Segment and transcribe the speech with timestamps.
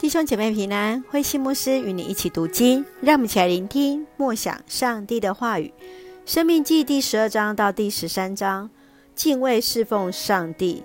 [0.00, 5.70] 弟兄姐妹平安，慧馨牧师与你一起读经，让我们一起来聆听默想上帝的话语。
[6.24, 8.70] 生命记第十二章到第十三章，
[9.14, 10.82] 敬畏侍奉上帝。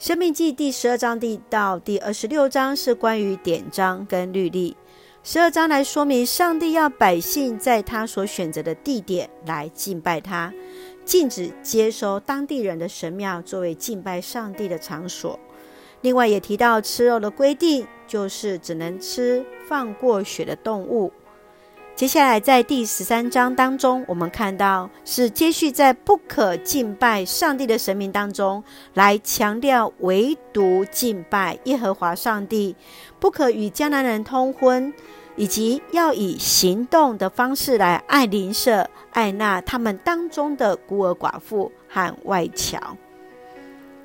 [0.00, 4.76] 生命记第十二章第到第二十六章是关于典章跟律例。
[5.22, 10.52] 十二章来说明上帝要百姓在他所选择的地点来敬拜他，
[11.04, 15.38] 禁止接收当地人的神庙作为敬拜上帝的场所。
[16.02, 21.12] 另外也提到吃肉的规定，就是只能吃放过血的动物。
[21.94, 28.64] 接下来在第十三章当中，我们看到是接续在不可敬拜上帝的神明当中，
[28.94, 32.74] 来强调唯独敬拜耶和华上帝，
[33.18, 34.90] 不可与迦南人通婚，
[35.36, 42.96] 以及要以行动的方式来爱邻舍，爱那他们当中的孤儿寡妇和外侨。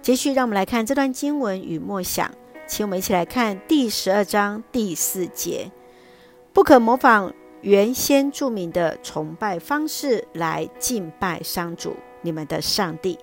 [0.05, 2.29] 接续，让我们来看这段经文与默想，
[2.67, 5.71] 请我们一起来看第十二章第四节：
[6.53, 13.17] 不可模仿原先著名的崇拜方式来敬拜上主你们的上帝。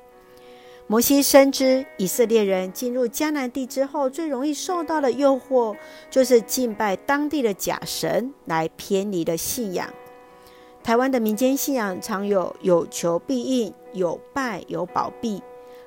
[0.88, 5.76] 摩西深知以色列人进入迦南地之后，最容易受到的诱惑
[6.10, 9.88] 就是敬拜当地的假神，来偏离了信仰。
[10.82, 15.40] 台湾的民间信仰常有有求必应、有拜有保庇。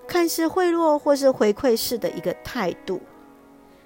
[0.08, 3.02] 看似贿赂或是回馈式的一个态度，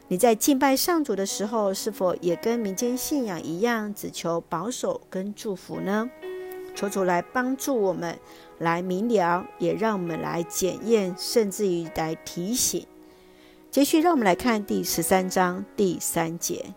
[0.08, 6.09] 你在敬拜上主的时候，是否也跟民间信仰一样，只求保守跟祝福呢？
[6.76, 8.17] 求主来帮助我们
[8.59, 12.86] 来明了，也让我们来检验，甚至于来提醒。
[13.72, 16.73] 接续，让我们来看第十三章第三节：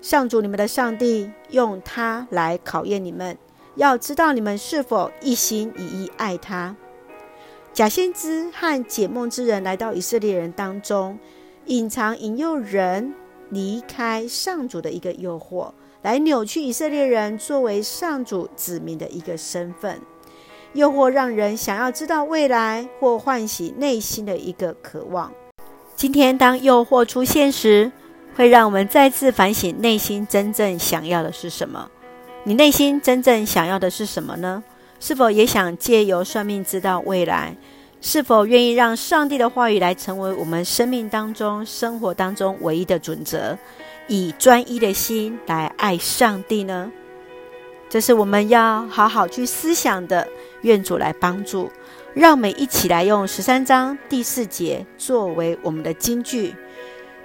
[0.00, 3.36] 上主你们的上帝用他来考验你们，
[3.76, 6.74] 要知道你们是否一心一意爱他。
[7.74, 11.18] 假先知和解梦之人来到以色列人当中，
[11.66, 13.12] 隐藏引诱人
[13.50, 20.00] 离开上主的一个诱惑，来扭曲以色列人作为上主子民的一个身份。
[20.74, 25.32] 诱惑让人想要知道未来，或唤醒内心的一个渴望。
[25.96, 27.90] 今天，当诱惑出现时，
[28.36, 31.90] 会让我们再次反省内心真正想要的是什么。
[32.44, 34.62] 你内心真正想要的是什么呢？
[35.00, 37.56] 是否也想借由算命知道未来？
[38.00, 43.56] 是否愿意让上帝的话语来成为我们生命当中、生活当中唯一的准则，
[44.08, 46.92] 以专一的心来爱上帝呢？
[47.88, 50.28] 这是我们要好好去思想的。
[50.62, 51.70] 愿主来帮助，
[52.14, 56.54] 让我们一起来用十三章第四节作为我们的金句。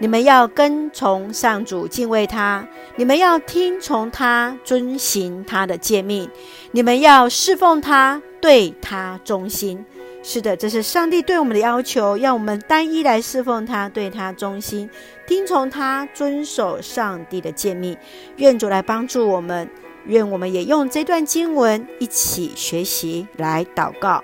[0.01, 2.65] 你们要跟从上主，敬畏他；
[2.95, 6.27] 你们要听从他，遵行他的诫命；
[6.71, 9.85] 你们要侍奉他，对他忠心。
[10.23, 14.89] 是的，这是上帝对我们的要求，要我们单一来侍奉他，对他忠心，
[15.27, 17.97] 听从他，遵守上帝的诫命。
[18.37, 19.69] 愿主来帮助我们，
[20.05, 24.23] 愿我们也用这段经文一起学习来祷告。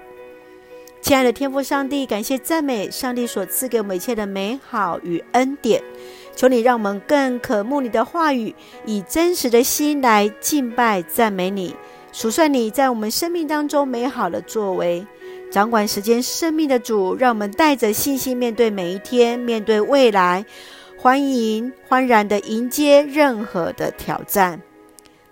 [1.06, 5.80] 亲爱的天父上帝，感谢赞美上帝所赐给我们一切的美好与恩典。
[6.36, 8.56] 求你让我们更渴慕你的话语，
[8.88, 11.76] 以真实的心来敬拜赞美你，
[12.12, 15.06] 数算你在我们生命当中美好的作为。
[15.52, 20.44] 掌管时间生命的主，让我们带着信心面对每一天，面对未来，
[20.98, 24.60] 欢迎欢然的迎接任何的挑战。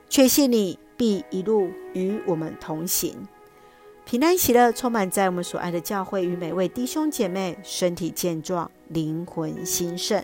[0.07, 3.27] 确信你必一路与我们同行。
[4.05, 10.23] 平安喜乐充满在我们所爱的教会与每位弟兄姐妹，身体健壮，灵魂兴盛，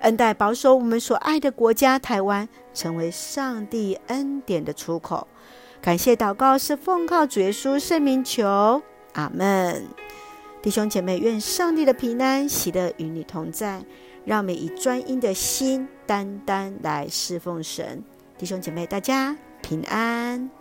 [0.00, 5.28] 恩待保守我们所爱的国家台湾，成为上帝恩典的出口。
[5.82, 8.82] 感谢祷告是奉靠主耶稣圣名求，
[9.12, 9.84] 阿门。
[10.62, 13.82] 弟兄姐妹，愿上帝的平安喜乐与你同在，
[14.24, 18.02] 让我们以专一的心单单来侍奉神。
[18.36, 20.59] 弟兄姐妹，大家平安。